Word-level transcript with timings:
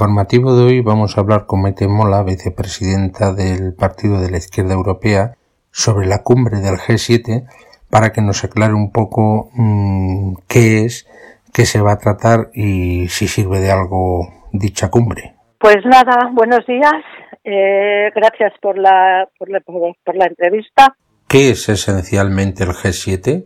informativo 0.00 0.56
de 0.56 0.64
hoy 0.64 0.80
vamos 0.80 1.18
a 1.18 1.20
hablar 1.20 1.44
con 1.44 1.60
Maite 1.60 1.86
Mola, 1.86 2.22
vicepresidenta 2.22 3.34
del 3.34 3.74
Partido 3.74 4.18
de 4.18 4.30
la 4.30 4.38
Izquierda 4.38 4.72
Europea, 4.72 5.34
sobre 5.72 6.06
la 6.06 6.22
cumbre 6.22 6.60
del 6.60 6.76
G7 6.76 7.44
para 7.90 8.10
que 8.10 8.22
nos 8.22 8.42
aclare 8.42 8.72
un 8.72 8.92
poco 8.92 9.50
mmm, 9.52 10.36
qué 10.48 10.86
es, 10.86 11.06
qué 11.52 11.66
se 11.66 11.82
va 11.82 11.92
a 11.92 11.98
tratar 11.98 12.48
y 12.54 13.08
si 13.08 13.28
sirve 13.28 13.60
de 13.60 13.70
algo 13.70 14.26
dicha 14.52 14.88
cumbre. 14.88 15.34
Pues 15.58 15.84
nada, 15.84 16.30
buenos 16.32 16.64
días. 16.66 17.04
Eh, 17.44 18.10
gracias 18.14 18.54
por 18.62 18.78
la, 18.78 19.28
por 19.38 19.50
la, 19.50 19.60
por 19.60 20.16
la 20.16 20.24
entrevista. 20.24 20.96
¿Qué 21.28 21.50
es 21.50 21.68
esencialmente 21.68 22.64
el 22.64 22.70
G7? 22.70 23.44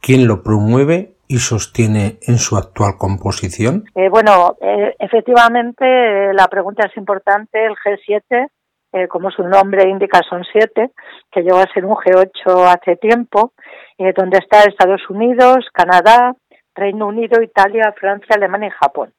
¿Quién 0.00 0.28
lo 0.28 0.44
promueve 0.44 1.16
y 1.30 1.38
sostiene 1.38 2.18
en 2.26 2.38
su 2.38 2.56
actual 2.56 2.94
composición? 2.98 3.84
Eh, 3.94 4.08
bueno, 4.08 4.56
eh, 4.60 4.96
efectivamente 4.98 6.34
la 6.34 6.48
pregunta 6.48 6.88
es 6.88 6.96
importante. 6.96 7.64
El 7.64 7.76
G7, 7.76 8.48
eh, 8.92 9.06
como 9.06 9.30
su 9.30 9.44
nombre 9.44 9.88
indica, 9.88 10.22
son 10.28 10.42
siete, 10.50 10.90
que 11.30 11.42
llegó 11.42 11.58
a 11.58 11.72
ser 11.72 11.84
un 11.84 11.94
G8 11.94 12.74
hace 12.74 12.96
tiempo, 12.96 13.52
eh, 13.96 14.12
donde 14.16 14.38
está 14.38 14.64
Estados 14.64 15.08
Unidos, 15.08 15.68
Canadá, 15.72 16.34
Reino 16.74 17.06
Unido, 17.06 17.40
Italia, 17.40 17.94
Francia, 17.96 18.34
Alemania 18.34 18.68
y 18.68 18.84
Japón. 18.84 19.12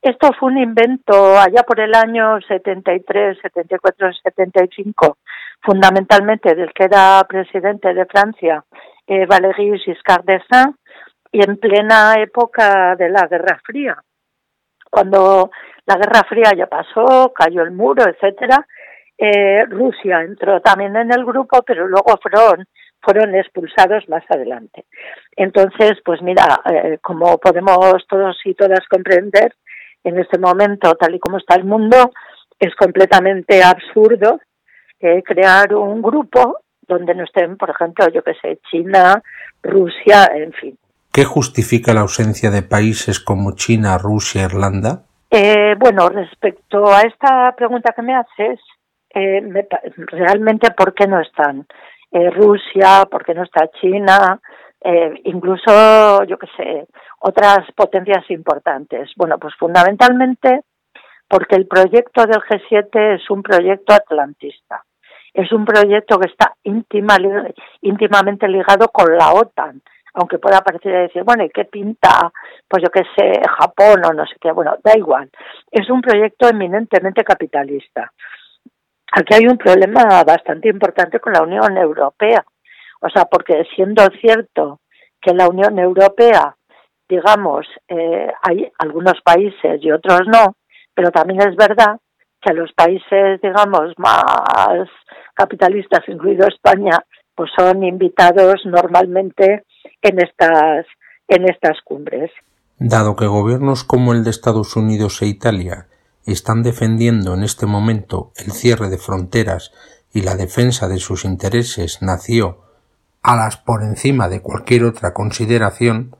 Esto 0.00 0.30
fue 0.40 0.50
un 0.50 0.58
invento 0.58 1.38
allá 1.38 1.62
por 1.62 1.78
el 1.78 1.94
año 1.94 2.40
73, 2.48 3.38
74, 3.42 4.12
75, 4.22 5.18
fundamentalmente 5.60 6.54
del 6.54 6.72
que 6.72 6.84
era 6.84 7.22
presidente 7.28 7.92
de 7.92 8.06
Francia, 8.06 8.64
eh, 9.06 9.26
Valéry 9.26 9.78
Giscard 9.78 10.24
d'Estaing, 10.24 10.74
y 11.34 11.42
en 11.42 11.56
plena 11.56 12.14
época 12.20 12.94
de 12.94 13.08
la 13.08 13.26
Guerra 13.26 13.60
Fría. 13.64 14.00
Cuando 14.88 15.50
la 15.84 15.96
Guerra 15.96 16.22
Fría 16.28 16.52
ya 16.56 16.68
pasó, 16.68 17.32
cayó 17.34 17.62
el 17.62 17.72
muro, 17.72 18.04
etcétera, 18.08 18.64
eh, 19.18 19.64
Rusia 19.64 20.22
entró 20.22 20.60
también 20.60 20.94
en 20.94 21.12
el 21.12 21.24
grupo, 21.24 21.62
pero 21.62 21.88
luego 21.88 22.16
fueron 22.22 22.64
fueron 23.02 23.34
expulsados 23.34 24.08
más 24.08 24.22
adelante. 24.30 24.84
Entonces, 25.36 25.98
pues 26.04 26.22
mira, 26.22 26.60
eh, 26.72 26.98
como 27.02 27.36
podemos 27.38 28.06
todos 28.08 28.40
y 28.44 28.54
todas 28.54 28.86
comprender, 28.88 29.56
en 30.04 30.18
este 30.20 30.38
momento, 30.38 30.94
tal 30.94 31.16
y 31.16 31.18
como 31.18 31.38
está 31.38 31.56
el 31.56 31.64
mundo, 31.64 32.12
es 32.60 32.74
completamente 32.76 33.62
absurdo 33.62 34.40
eh, 35.00 35.20
crear 35.24 35.74
un 35.74 36.00
grupo 36.00 36.60
donde 36.86 37.14
no 37.14 37.24
estén, 37.24 37.56
por 37.56 37.70
ejemplo, 37.70 38.08
yo 38.08 38.22
que 38.22 38.34
sé, 38.34 38.60
China, 38.70 39.20
Rusia, 39.62 40.30
en 40.32 40.52
fin. 40.52 40.78
¿Qué 41.14 41.24
justifica 41.24 41.94
la 41.94 42.00
ausencia 42.00 42.50
de 42.50 42.64
países 42.64 43.20
como 43.20 43.54
China, 43.54 43.98
Rusia, 43.98 44.46
Irlanda? 44.46 45.04
Eh, 45.30 45.76
bueno, 45.78 46.08
respecto 46.08 46.92
a 46.92 47.02
esta 47.02 47.54
pregunta 47.56 47.92
que 47.94 48.02
me 48.02 48.16
haces, 48.16 48.58
eh, 49.10 49.40
me, 49.40 49.64
realmente, 50.08 50.72
¿por 50.72 50.92
qué 50.92 51.06
no 51.06 51.20
están? 51.20 51.68
Eh, 52.10 52.30
Rusia, 52.30 53.06
¿por 53.08 53.24
qué 53.24 53.32
no 53.32 53.44
está 53.44 53.70
China? 53.80 54.40
Eh, 54.80 55.20
incluso, 55.26 56.24
yo 56.24 56.36
qué 56.36 56.48
sé, 56.56 56.88
otras 57.20 57.60
potencias 57.76 58.28
importantes. 58.30 59.12
Bueno, 59.14 59.38
pues 59.38 59.54
fundamentalmente 59.54 60.62
porque 61.28 61.54
el 61.54 61.68
proyecto 61.68 62.26
del 62.26 62.40
G7 62.40 63.14
es 63.14 63.30
un 63.30 63.40
proyecto 63.40 63.94
atlantista. 63.94 64.82
Es 65.32 65.52
un 65.52 65.64
proyecto 65.64 66.18
que 66.18 66.26
está 66.26 66.54
íntima, 66.64 67.18
íntimamente 67.82 68.48
ligado 68.48 68.88
con 68.88 69.16
la 69.16 69.32
OTAN, 69.32 69.80
aunque 70.14 70.38
pueda 70.38 70.60
parecer 70.60 70.92
decir, 70.92 71.24
bueno, 71.24 71.44
¿y 71.44 71.50
qué 71.50 71.64
pinta? 71.64 72.32
Pues 72.68 72.82
yo 72.82 72.90
qué 72.90 73.02
sé, 73.16 73.40
Japón 73.58 74.04
o 74.04 74.12
no 74.12 74.24
sé 74.26 74.36
qué, 74.40 74.52
bueno, 74.52 74.76
da 74.82 74.96
igual. 74.96 75.28
Es 75.70 75.90
un 75.90 76.00
proyecto 76.00 76.48
eminentemente 76.48 77.24
capitalista. 77.24 78.12
Aquí 79.12 79.34
hay 79.34 79.46
un 79.46 79.58
problema 79.58 80.22
bastante 80.24 80.68
importante 80.68 81.18
con 81.20 81.32
la 81.32 81.42
Unión 81.42 81.76
Europea. 81.76 82.44
O 83.00 83.08
sea, 83.10 83.24
porque 83.24 83.64
siendo 83.74 84.04
cierto 84.20 84.80
que 85.20 85.34
la 85.34 85.48
Unión 85.48 85.78
Europea, 85.78 86.56
digamos, 87.08 87.66
eh, 87.88 88.32
hay 88.42 88.72
algunos 88.78 89.20
países 89.22 89.82
y 89.82 89.90
otros 89.90 90.22
no, 90.26 90.54
pero 90.94 91.10
también 91.10 91.40
es 91.42 91.56
verdad 91.56 91.98
que 92.40 92.54
los 92.54 92.72
países, 92.72 93.40
digamos, 93.42 93.92
más 93.98 94.88
capitalistas, 95.34 96.08
incluido 96.08 96.46
España, 96.46 96.98
pues 97.34 97.50
son 97.56 97.82
invitados 97.82 98.64
normalmente 98.64 99.64
en 100.04 100.20
estas, 100.20 100.86
en 101.28 101.48
estas 101.48 101.80
cumbres. 101.84 102.30
Dado 102.78 103.16
que 103.16 103.26
gobiernos 103.26 103.84
como 103.84 104.12
el 104.12 104.22
de 104.22 104.30
Estados 104.30 104.76
Unidos 104.76 105.20
e 105.22 105.26
Italia 105.26 105.86
están 106.26 106.62
defendiendo 106.62 107.34
en 107.34 107.42
este 107.42 107.66
momento 107.66 108.32
el 108.36 108.52
cierre 108.52 108.88
de 108.88 108.98
fronteras 108.98 109.72
y 110.12 110.22
la 110.22 110.36
defensa 110.36 110.88
de 110.88 110.98
sus 110.98 111.24
intereses 111.24 112.02
nació 112.02 112.64
alas 113.22 113.56
por 113.56 113.82
encima 113.82 114.28
de 114.28 114.42
cualquier 114.42 114.84
otra 114.84 115.14
consideración, 115.14 116.14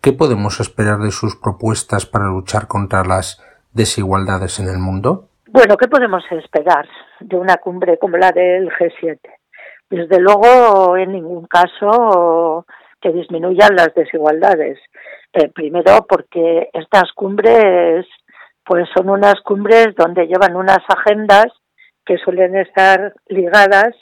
¿qué 0.00 0.12
podemos 0.12 0.58
esperar 0.58 0.98
de 0.98 1.10
sus 1.10 1.36
propuestas 1.36 2.06
para 2.06 2.26
luchar 2.26 2.66
contra 2.66 3.04
las 3.04 3.44
desigualdades 3.72 4.58
en 4.58 4.68
el 4.68 4.78
mundo? 4.78 5.28
Bueno, 5.48 5.76
¿qué 5.76 5.86
podemos 5.86 6.24
esperar 6.30 6.88
de 7.20 7.36
una 7.36 7.56
cumbre 7.58 7.98
como 7.98 8.16
la 8.16 8.32
del 8.32 8.70
G7? 8.70 9.18
Desde 9.90 10.18
luego, 10.20 10.96
en 10.96 11.12
ningún 11.12 11.46
caso 11.46 12.64
que 13.00 13.10
disminuyan 13.12 13.74
las 13.74 13.94
desigualdades. 13.94 14.78
Eh, 15.32 15.48
primero, 15.48 16.06
porque 16.08 16.68
estas 16.72 17.12
cumbres, 17.14 18.06
pues 18.64 18.88
son 18.94 19.08
unas 19.08 19.40
cumbres 19.42 19.94
donde 19.96 20.26
llevan 20.26 20.56
unas 20.56 20.80
agendas 20.88 21.46
que 22.04 22.18
suelen 22.18 22.56
estar 22.56 23.14
ligadas 23.28 23.94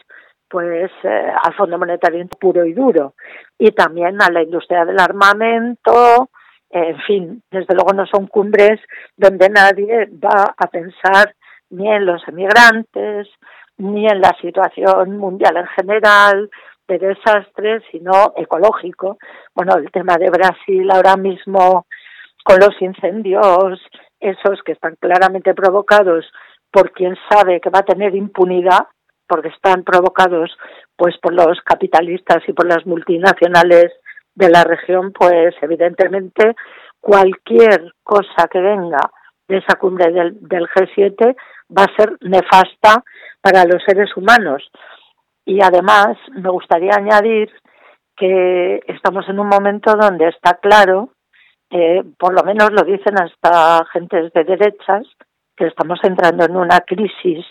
pues 0.49 0.91
eh, 1.05 1.33
al 1.43 1.55
Fondo 1.55 1.79
Monetario 1.79 2.27
puro 2.41 2.65
y 2.65 2.73
duro 2.73 3.15
y 3.59 3.71
también 3.73 4.21
a 4.23 4.31
la 4.31 4.43
industria 4.43 4.85
del 4.85 4.99
armamento, 4.99 6.31
en 6.71 6.99
fin, 7.03 7.43
desde 7.51 7.75
luego 7.75 7.93
no 7.93 8.07
son 8.07 8.27
cumbres 8.27 8.81
donde 9.17 9.49
nadie 9.49 10.09
va 10.13 10.55
a 10.57 10.67
pensar 10.69 11.35
ni 11.71 11.91
en 11.91 12.07
los 12.07 12.27
emigrantes, 12.29 13.29
ni 13.77 14.07
en 14.07 14.21
la 14.21 14.35
situación 14.41 15.19
mundial 15.19 15.57
en 15.57 15.67
general 15.67 16.51
de 16.89 16.99
desastre, 16.99 17.83
sino 17.93 18.33
ecológico. 18.37 19.19
Bueno, 19.55 19.75
el 19.77 19.91
tema 19.93 20.17
de 20.17 20.31
Brasil 20.31 20.91
ahora 20.91 21.17
mismo 21.17 21.87
con 22.45 22.59
los 22.59 22.81
incendios, 22.81 23.81
esos 24.19 24.63
que 24.65 24.73
están 24.73 24.97
claramente 24.99 25.55
provocados 25.55 26.25
por 26.71 26.93
quien 26.93 27.15
sabe 27.31 27.61
que 27.61 27.71
va 27.71 27.81
a 27.81 27.85
tener 27.85 28.15
impunidad, 28.15 28.87
porque 29.27 29.49
están 29.49 29.85
provocados 29.85 30.57
pues 30.97 31.17
por 31.19 31.35
los 31.35 31.61
capitalistas 31.63 32.39
y 32.49 32.53
por 32.55 32.67
las 32.67 32.87
multinacionales 32.87 33.93
de 34.35 34.49
la 34.49 34.65
región, 34.65 35.13
pues 35.13 35.55
evidentemente 35.61 36.55
cualquier 37.01 37.93
cosa 38.03 38.49
que 38.51 38.61
venga 38.61 39.11
de 39.47 39.59
esa 39.59 39.77
cumbre 39.77 40.11
del, 40.13 40.39
del 40.41 40.67
G7 40.69 41.37
va 41.77 41.85
a 41.85 41.97
ser 41.97 42.17
nefasta 42.21 43.05
para 43.43 43.65
los 43.65 43.83
seres 43.85 44.17
humanos. 44.17 44.71
Y 45.49 45.63
además 45.63 46.19
me 46.35 46.51
gustaría 46.51 46.93
añadir 46.95 47.51
que 48.15 48.83
estamos 48.87 49.27
en 49.31 49.41
un 49.41 49.49
momento 49.49 49.95
donde 49.95 50.29
está 50.29 50.59
claro, 50.61 51.15
eh, 51.71 52.03
por 52.19 52.35
lo 52.35 52.45
menos 52.45 52.71
lo 52.71 52.83
dicen 52.83 53.15
hasta 53.19 53.83
gentes 53.91 54.31
de 54.35 54.45
derechas, 54.45 55.07
que 55.57 55.69
estamos 55.69 56.01
entrando 56.03 56.45
en 56.45 56.55
una 56.55 56.81
crisis 56.81 57.47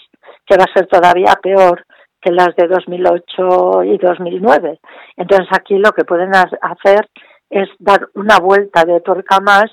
que 0.46 0.58
va 0.58 0.66
a 0.66 0.74
ser 0.74 0.86
todavía 0.86 1.34
peor 1.42 1.88
que 2.22 2.32
las 2.32 2.56
de 2.56 2.68
2008 2.68 3.84
y 3.86 3.98
2009. 3.98 4.80
Entonces 5.16 5.48
aquí 5.52 5.80
lo 5.80 5.92
que 5.92 6.06
pueden 6.06 6.36
hacer 6.36 7.10
es 7.50 7.68
dar 7.80 8.10
una 8.14 8.38
vuelta 8.38 8.86
de 8.86 9.02
tuerca 9.02 9.40
más 9.40 9.72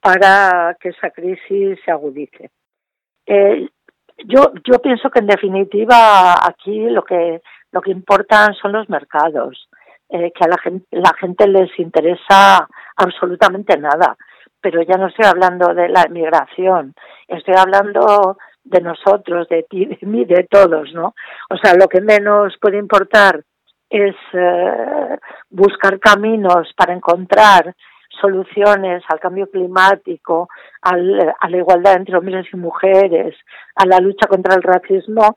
para 0.00 0.76
que 0.80 0.88
esa 0.88 1.10
crisis 1.10 1.78
se 1.84 1.90
agudice. 1.92 2.50
Eh, 3.26 3.68
yo, 4.24 4.52
yo 4.64 4.80
pienso 4.80 5.08
que 5.08 5.20
en 5.20 5.26
definitiva 5.28 6.34
aquí 6.44 6.88
lo 6.90 7.04
que, 7.04 7.40
lo 7.72 7.80
que 7.80 7.90
importan 7.90 8.54
son 8.54 8.72
los 8.72 8.88
mercados, 8.88 9.68
eh, 10.08 10.32
que 10.32 10.44
a 10.44 10.48
la 10.48 10.58
gente, 10.58 10.86
la 10.90 11.12
gente 11.18 11.46
les 11.48 11.70
interesa 11.78 12.68
absolutamente 12.96 13.76
nada. 13.78 14.16
Pero 14.60 14.82
ya 14.82 14.96
no 14.96 15.06
estoy 15.06 15.24
hablando 15.24 15.72
de 15.72 15.88
la 15.88 16.04
inmigración, 16.06 16.94
estoy 17.26 17.54
hablando 17.56 18.36
de 18.64 18.80
nosotros, 18.80 19.48
de 19.48 19.62
ti, 19.62 19.86
de 19.86 19.98
mí, 20.06 20.24
de 20.24 20.46
todos, 20.50 20.92
¿no? 20.92 21.14
O 21.48 21.56
sea, 21.56 21.74
lo 21.74 21.88
que 21.88 22.00
menos 22.00 22.54
puede 22.60 22.78
importar 22.78 23.42
es 23.88 24.14
eh, 24.34 25.18
buscar 25.48 25.98
caminos 25.98 26.72
para 26.76 26.92
encontrar 26.92 27.74
soluciones 28.20 29.02
al 29.08 29.18
cambio 29.18 29.50
climático, 29.50 30.48
al, 30.82 31.34
a 31.38 31.48
la 31.48 31.56
igualdad 31.56 31.94
entre 31.94 32.16
hombres 32.16 32.46
y 32.52 32.56
mujeres, 32.56 33.34
a 33.74 33.86
la 33.86 33.98
lucha 33.98 34.26
contra 34.26 34.54
el 34.54 34.62
racismo, 34.62 35.36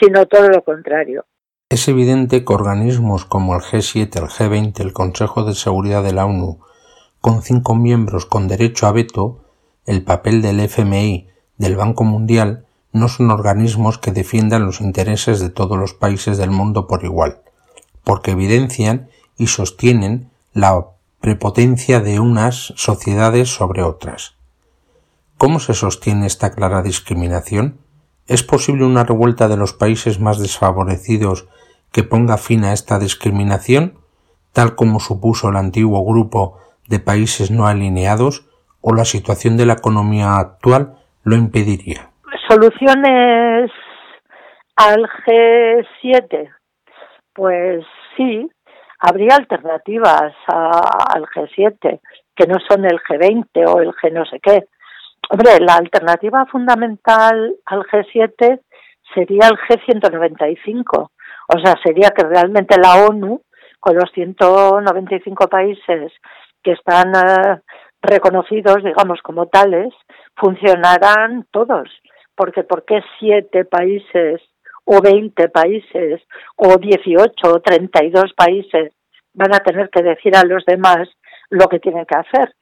sino 0.00 0.26
todo 0.26 0.48
lo 0.48 0.62
contrario. 0.62 1.24
Es 1.72 1.88
evidente 1.88 2.44
que 2.44 2.52
organismos 2.52 3.24
como 3.24 3.54
el 3.54 3.62
G7, 3.62 4.16
el 4.16 4.28
G20, 4.28 4.78
el 4.80 4.92
Consejo 4.92 5.42
de 5.42 5.54
Seguridad 5.54 6.02
de 6.02 6.12
la 6.12 6.26
ONU, 6.26 6.60
con 7.18 7.40
cinco 7.40 7.74
miembros 7.74 8.26
con 8.26 8.46
derecho 8.46 8.86
a 8.86 8.92
veto, 8.92 9.46
el 9.86 10.04
papel 10.04 10.42
del 10.42 10.60
FMI, 10.60 11.28
del 11.56 11.76
Banco 11.76 12.04
Mundial, 12.04 12.66
no 12.92 13.08
son 13.08 13.30
organismos 13.30 13.96
que 13.96 14.12
defiendan 14.12 14.66
los 14.66 14.82
intereses 14.82 15.40
de 15.40 15.48
todos 15.48 15.78
los 15.78 15.94
países 15.94 16.36
del 16.36 16.50
mundo 16.50 16.86
por 16.86 17.04
igual, 17.04 17.40
porque 18.04 18.32
evidencian 18.32 19.08
y 19.38 19.46
sostienen 19.46 20.30
la 20.52 20.88
prepotencia 21.22 22.00
de 22.00 22.20
unas 22.20 22.74
sociedades 22.76 23.48
sobre 23.48 23.82
otras. 23.82 24.34
¿Cómo 25.38 25.58
se 25.58 25.72
sostiene 25.72 26.26
esta 26.26 26.52
clara 26.52 26.82
discriminación? 26.82 27.78
¿Es 28.26 28.42
posible 28.42 28.84
una 28.84 29.04
revuelta 29.04 29.48
de 29.48 29.56
los 29.56 29.72
países 29.72 30.20
más 30.20 30.38
desfavorecidos 30.38 31.48
que 31.92 32.02
ponga 32.02 32.38
fin 32.38 32.64
a 32.64 32.72
esta 32.72 32.98
discriminación, 32.98 33.98
tal 34.52 34.74
como 34.74 35.00
supuso 35.00 35.50
el 35.50 35.56
antiguo 35.56 36.04
grupo 36.04 36.58
de 36.88 36.98
países 36.98 37.50
no 37.50 37.66
alineados, 37.66 38.48
o 38.80 38.94
la 38.94 39.04
situación 39.04 39.56
de 39.56 39.66
la 39.66 39.74
economía 39.74 40.36
actual 40.36 40.96
lo 41.24 41.36
impediría? 41.36 42.10
Soluciones 42.48 43.70
al 44.76 45.08
G7. 45.26 46.50
Pues 47.34 47.84
sí, 48.16 48.50
habría 48.98 49.36
alternativas 49.36 50.32
al 50.48 51.24
G7, 51.26 52.00
que 52.34 52.46
no 52.46 52.56
son 52.68 52.84
el 52.84 52.98
G20 53.00 53.46
o 53.68 53.80
el 53.80 53.92
G 53.92 54.12
no 54.12 54.24
sé 54.26 54.38
qué. 54.42 54.66
Hombre, 55.30 55.60
la 55.60 55.76
alternativa 55.76 56.44
fundamental 56.46 57.54
al 57.64 57.82
G7 57.84 58.60
sería 59.14 59.48
el 59.48 59.56
G195. 59.58 61.10
O 61.54 61.58
sea, 61.60 61.74
sería 61.82 62.10
que 62.10 62.24
realmente 62.24 62.78
la 62.78 63.04
ONU, 63.04 63.42
con 63.78 63.96
los 63.96 64.10
195 64.12 65.48
países 65.48 66.12
que 66.62 66.72
están 66.72 67.12
eh, 67.14 67.60
reconocidos, 68.00 68.82
digamos, 68.84 69.20
como 69.22 69.46
tales, 69.46 69.92
funcionarán 70.36 71.46
todos. 71.50 71.88
Porque 72.34 72.62
¿por 72.64 72.84
qué 72.84 73.02
siete 73.18 73.64
países 73.64 74.40
o 74.84 75.00
veinte 75.00 75.48
países 75.48 76.22
o 76.56 76.76
dieciocho 76.78 77.54
o 77.54 77.60
treinta 77.60 78.02
y 78.04 78.10
dos 78.10 78.32
países 78.34 78.92
van 79.34 79.54
a 79.54 79.60
tener 79.60 79.90
que 79.90 80.02
decir 80.02 80.36
a 80.36 80.44
los 80.44 80.64
demás 80.64 81.08
lo 81.50 81.68
que 81.68 81.80
tienen 81.80 82.06
que 82.06 82.18
hacer? 82.18 82.54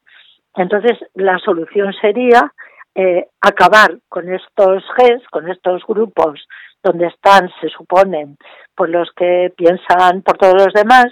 Entonces, 0.56 0.98
la 1.14 1.38
solución 1.38 1.92
sería 2.00 2.52
eh, 2.94 3.28
acabar 3.40 3.98
con 4.08 4.32
estos 4.32 4.84
Gs, 4.96 5.26
con 5.30 5.50
estos 5.50 5.82
grupos 5.86 6.46
donde 6.82 7.06
están, 7.06 7.50
se 7.60 7.68
suponen, 7.68 8.36
por 8.74 8.88
los 8.88 9.10
que 9.16 9.52
piensan 9.56 10.22
por 10.22 10.38
todos 10.38 10.54
los 10.54 10.72
demás 10.72 11.06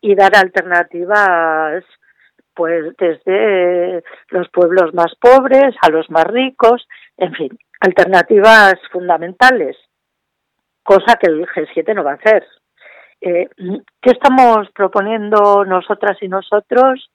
y 0.00 0.14
dar 0.14 0.36
alternativas 0.36 1.84
pues 2.54 2.96
desde 2.98 4.02
los 4.30 4.48
pueblos 4.50 4.92
más 4.92 5.14
pobres 5.20 5.76
a 5.80 5.90
los 5.90 6.10
más 6.10 6.24
ricos, 6.24 6.88
en 7.16 7.32
fin, 7.34 7.58
alternativas 7.80 8.74
fundamentales, 8.90 9.76
cosa 10.82 11.16
que 11.20 11.30
el 11.30 11.46
G7 11.46 11.94
no 11.94 12.02
va 12.02 12.12
a 12.12 12.14
hacer. 12.14 12.44
Eh, 13.20 13.48
¿Qué 14.00 14.10
estamos 14.10 14.68
proponiendo 14.74 15.64
nosotras 15.64 16.16
y 16.20 16.28
nosotros? 16.28 17.10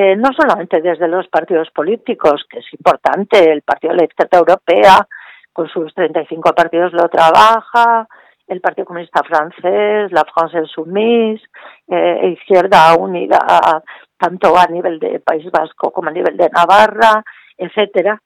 Eh, 0.00 0.14
no 0.14 0.30
solamente 0.32 0.80
desde 0.80 1.08
los 1.08 1.26
partidos 1.26 1.72
políticos, 1.72 2.46
que 2.48 2.60
es 2.60 2.72
importante, 2.72 3.50
el 3.50 3.62
Partido 3.62 3.92
de 3.92 3.96
la 3.98 4.04
Izquierda 4.04 4.38
Europea 4.38 5.08
con 5.52 5.68
sus 5.68 5.92
35 5.92 6.52
partidos 6.52 6.92
lo 6.92 7.08
trabaja, 7.08 8.06
el 8.46 8.60
Partido 8.60 8.84
Comunista 8.84 9.24
Francés, 9.24 10.12
la 10.12 10.24
France 10.32 10.56
Insoumise, 10.56 11.42
eh, 11.88 12.36
Izquierda 12.38 12.94
Unida 12.94 13.82
tanto 14.16 14.56
a 14.56 14.66
nivel 14.66 15.00
de 15.00 15.18
País 15.18 15.50
Vasco 15.50 15.90
como 15.90 16.10
a 16.10 16.12
nivel 16.12 16.36
de 16.36 16.48
Navarra, 16.48 17.24
etcétera, 17.56 18.22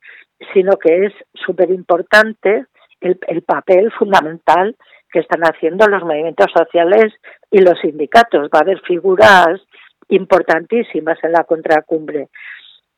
sino 0.52 0.76
que 0.76 1.06
es 1.06 1.14
súper 1.32 1.70
importante 1.70 2.66
el, 3.00 3.18
el 3.28 3.40
papel 3.44 3.90
fundamental 3.92 4.76
que 5.10 5.20
están 5.20 5.40
haciendo 5.40 5.86
los 5.88 6.02
movimientos 6.02 6.52
sociales 6.54 7.14
y 7.50 7.62
los 7.62 7.80
sindicatos. 7.80 8.50
Va 8.54 8.58
a 8.58 8.62
haber 8.62 8.82
figuras 8.82 9.62
importantísimas 10.12 11.18
en 11.22 11.32
la 11.32 11.44
contracumbre. 11.44 12.28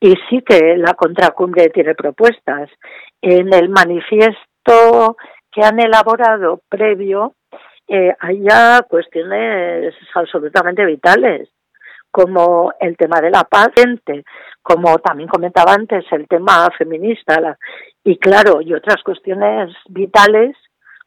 Y 0.01 0.15
sí 0.29 0.43
que 0.43 0.77
la 0.77 0.95
contracumbre 0.95 1.71
tiene 1.71 1.95
propuestas. 1.95 2.69
En 3.23 3.53
el 3.55 3.69
manifiesto 3.69 5.17
que 5.51 5.63
han 5.63 5.81
elaborado 5.81 6.61
previo, 6.69 7.35
eh, 7.89 8.15
hay 8.19 8.43
ya 8.43 8.83
cuestiones 8.89 9.95
absolutamente 10.15 10.85
vitales 10.85 11.49
como 12.11 12.73
el 12.79 12.97
tema 12.97 13.21
de 13.21 13.31
la 13.31 13.45
paz, 13.45 13.71
como 14.63 14.99
también 14.99 15.29
comentaba 15.29 15.73
antes, 15.73 16.05
el 16.13 16.29
tema 16.29 16.69
feminista, 16.79 17.59
y 18.05 18.19
claro, 18.19 18.61
y 18.61 18.73
otras 18.73 19.03
cuestiones 19.03 19.75
vitales 19.89 20.57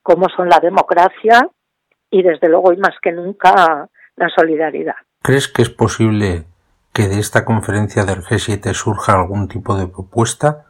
como 0.04 0.28
son 0.30 0.50
la 0.50 0.60
democracia 0.60 1.48
y 2.10 2.24
desde 2.24 2.50
luego 2.50 2.74
y 2.74 2.78
más 2.78 2.96
que 3.02 3.12
nunca 3.12 3.88
la 4.16 4.30
solidaridad. 4.36 4.96
¿Crees 5.22 5.48
que 5.48 5.62
es 5.62 5.70
posible 5.70 6.46
que 6.94 7.08
de 7.08 7.20
esta 7.20 7.46
conferencia 7.46 8.06
del 8.06 8.24
G7 8.24 8.74
surja 8.74 9.14
algún 9.14 9.48
tipo 9.48 9.76
de 9.76 9.88
propuesta 9.88 10.66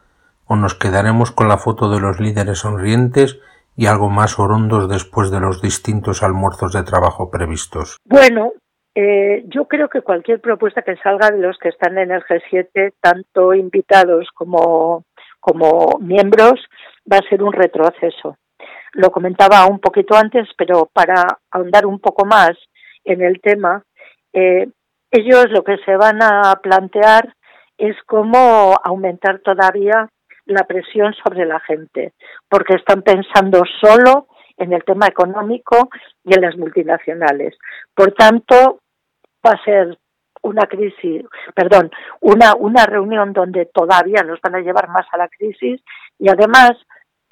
o 0.46 0.56
nos 0.56 0.74
quedaremos 0.74 1.30
con 1.30 1.48
la 1.48 1.58
foto 1.58 1.90
de 1.90 2.00
los 2.00 2.20
líderes 2.20 2.58
sonrientes 2.58 3.38
y 3.76 3.86
algo 3.86 4.10
más 4.10 4.38
orondos 4.38 4.88
después 4.88 5.30
de 5.30 5.40
los 5.40 5.62
distintos 5.62 6.22
almuerzos 6.22 6.72
de 6.72 6.82
trabajo 6.82 7.30
previstos? 7.30 7.96
Bueno, 8.04 8.52
eh, 8.94 9.44
yo 9.46 9.66
creo 9.66 9.88
que 9.88 10.02
cualquier 10.02 10.40
propuesta 10.40 10.82
que 10.82 10.96
salga 10.96 11.30
de 11.30 11.38
los 11.38 11.56
que 11.58 11.68
están 11.68 11.96
en 11.98 12.10
el 12.10 12.22
G7, 12.24 12.94
tanto 13.00 13.54
invitados 13.54 14.26
como, 14.34 15.04
como 15.38 15.98
miembros, 16.00 16.60
va 17.10 17.18
a 17.18 17.28
ser 17.28 17.42
un 17.42 17.52
retroceso. 17.52 18.36
Lo 18.94 19.12
comentaba 19.12 19.64
un 19.66 19.78
poquito 19.78 20.16
antes, 20.16 20.48
pero 20.58 20.90
para 20.92 21.38
ahondar 21.52 21.86
un 21.86 22.00
poco 22.00 22.26
más 22.26 22.50
en 23.04 23.22
el 23.22 23.40
tema, 23.40 23.84
eh, 24.32 24.68
ellos 25.10 25.46
lo 25.50 25.64
que 25.64 25.78
se 25.78 25.96
van 25.96 26.22
a 26.22 26.54
plantear 26.62 27.34
es 27.76 27.96
cómo 28.06 28.74
aumentar 28.82 29.40
todavía 29.40 30.08
la 30.46 30.64
presión 30.64 31.14
sobre 31.14 31.46
la 31.46 31.60
gente, 31.60 32.12
porque 32.48 32.74
están 32.74 33.02
pensando 33.02 33.62
solo 33.80 34.26
en 34.56 34.72
el 34.72 34.82
tema 34.84 35.06
económico 35.06 35.88
y 36.24 36.34
en 36.34 36.42
las 36.42 36.56
multinacionales. 36.56 37.56
Por 37.94 38.12
tanto, 38.12 38.80
va 39.46 39.52
a 39.52 39.64
ser 39.64 39.96
una 40.42 40.66
crisis, 40.66 41.24
perdón, 41.54 41.90
una, 42.20 42.54
una 42.54 42.84
reunión 42.86 43.32
donde 43.32 43.66
todavía 43.66 44.22
nos 44.22 44.40
van 44.40 44.56
a 44.56 44.60
llevar 44.60 44.88
más 44.88 45.06
a 45.12 45.18
la 45.18 45.28
crisis 45.28 45.80
y 46.18 46.28
además 46.28 46.72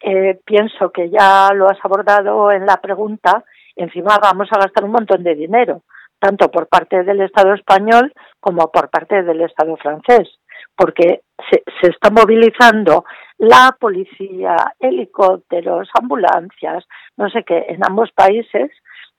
eh, 0.03 0.39
pienso 0.45 0.91
que 0.91 1.11
ya 1.11 1.51
lo 1.55 1.69
has 1.69 1.79
abordado 1.83 2.51
en 2.53 2.67
la 2.67 2.77
pregunta, 2.77 3.45
encima 3.75 4.19
vamos 4.21 4.49
a 4.53 4.59
gastar 4.59 4.85
un 4.85 4.93
montón 4.93 5.23
de 5.23 5.35
dinero, 5.35 5.83
tanto 6.19 6.51
por 6.51 6.69
parte 6.69 7.03
del 7.05 7.21
Estado 7.21 7.55
español 7.55 8.13
como 8.41 8.71
por 8.71 8.91
parte 8.91 9.23
del 9.23 9.43
Estado 9.43 9.77
francés, 9.77 10.29
porque 10.77 11.23
se, 11.51 11.63
está 11.89 12.11
movilizando 12.11 13.05
la 13.39 13.77
policía, 13.79 14.57
helicópteros, 14.79 15.89
ambulancias, 15.99 16.85
no 17.17 17.29
sé 17.29 17.45
qué, 17.45 17.67
en 17.69 17.85
ambos 17.85 18.11
países, 18.13 18.71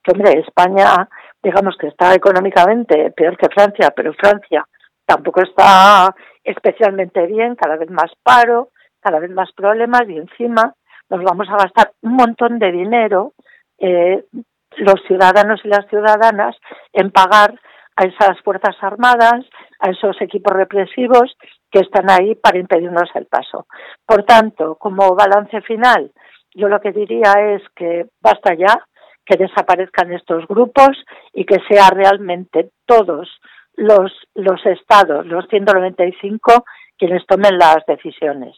que 0.03 0.11
hombre, 0.11 0.39
España 0.39 1.07
digamos 1.41 1.77
que 1.77 1.87
está 1.87 2.13
económicamente 2.13 3.11
peor 3.11 3.37
que 3.37 3.49
Francia, 3.49 3.91
pero 3.95 4.13
Francia 4.13 4.65
tampoco 5.05 5.41
está 5.41 6.13
especialmente 6.43 7.25
bien, 7.27 7.55
cada 7.55 7.77
vez 7.77 7.89
más 7.89 8.11
paro, 8.23 8.69
cada 8.99 9.19
vez 9.19 9.31
más 9.31 9.51
problemas 9.53 10.03
y 10.07 10.17
encima 10.17 10.73
nos 11.09 11.23
vamos 11.23 11.47
a 11.49 11.57
gastar 11.57 11.91
un 12.01 12.15
montón 12.15 12.59
de 12.59 12.71
dinero 12.71 13.33
eh, 13.79 14.25
los 14.77 15.01
ciudadanos 15.07 15.61
y 15.63 15.67
las 15.67 15.87
ciudadanas 15.87 16.55
en 16.93 17.11
pagar 17.11 17.59
a 17.95 18.03
esas 18.03 18.39
fuerzas 18.43 18.75
armadas, 18.81 19.45
a 19.79 19.89
esos 19.89 20.21
equipos 20.21 20.53
represivos 20.55 21.35
que 21.71 21.79
están 21.79 22.09
ahí 22.09 22.35
para 22.35 22.59
impedirnos 22.59 23.09
el 23.15 23.25
paso. 23.25 23.65
Por 24.05 24.23
tanto, 24.23 24.75
como 24.75 25.15
balance 25.15 25.61
final, 25.61 26.11
yo 26.53 26.69
lo 26.69 26.79
que 26.79 26.91
diría 26.91 27.33
es 27.55 27.61
que 27.75 28.05
basta 28.21 28.53
ya, 28.53 28.85
que 29.25 29.37
desaparezcan 29.37 30.13
estos 30.13 30.47
grupos 30.47 31.03
y 31.33 31.45
que 31.45 31.57
sea 31.67 31.89
realmente 31.89 32.69
todos 32.85 33.29
los, 33.75 34.11
los 34.35 34.65
estados, 34.65 35.25
los 35.25 35.45
195, 35.49 36.65
quienes 36.97 37.25
tomen 37.25 37.57
las 37.57 37.85
decisiones. 37.87 38.55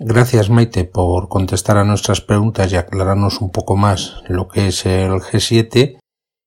Gracias, 0.00 0.48
Maite, 0.48 0.84
por 0.84 1.28
contestar 1.28 1.76
a 1.76 1.84
nuestras 1.84 2.20
preguntas 2.20 2.72
y 2.72 2.76
aclararnos 2.76 3.40
un 3.40 3.52
poco 3.52 3.76
más 3.76 4.22
lo 4.28 4.48
que 4.48 4.68
es 4.68 4.86
el 4.86 5.20
G7 5.20 5.98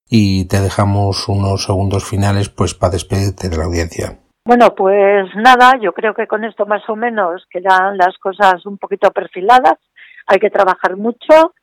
y 0.09 0.47
te 0.47 0.59
dejamos 0.59 1.27
unos 1.29 1.65
segundos 1.65 2.05
finales 2.05 2.49
pues 2.49 2.73
para 2.73 2.93
despedirte 2.93 3.49
de 3.49 3.57
la 3.57 3.65
audiencia. 3.65 4.19
Bueno, 4.45 4.75
pues 4.75 5.25
nada, 5.35 5.73
yo 5.81 5.91
creo 5.93 6.13
que 6.13 6.27
con 6.27 6.43
esto 6.43 6.65
más 6.65 6.87
o 6.87 6.95
menos 6.95 7.45
quedan 7.49 7.97
las 7.97 8.17
cosas 8.19 8.65
un 8.65 8.77
poquito 8.77 9.11
perfiladas. 9.11 9.79
Hay 10.27 10.39
que 10.39 10.49
trabajar 10.51 10.97
mucho, 10.97 11.53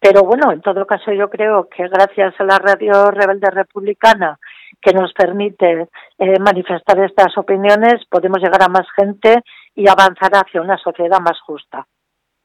pero 0.00 0.22
bueno, 0.22 0.52
en 0.52 0.60
todo 0.60 0.86
caso 0.86 1.12
yo 1.12 1.30
creo 1.30 1.68
que 1.68 1.88
gracias 1.88 2.34
a 2.38 2.44
la 2.44 2.58
Radio 2.58 3.10
Rebelde 3.10 3.50
Republicana 3.50 4.38
que 4.80 4.92
nos 4.92 5.12
permite 5.12 5.88
eh, 6.18 6.38
manifestar 6.38 6.98
estas 7.00 7.36
opiniones, 7.36 8.04
podemos 8.08 8.38
llegar 8.38 8.62
a 8.62 8.68
más 8.68 8.86
gente 8.96 9.42
y 9.74 9.88
avanzar 9.88 10.30
hacia 10.34 10.60
una 10.60 10.78
sociedad 10.78 11.20
más 11.20 11.40
justa. 11.40 11.86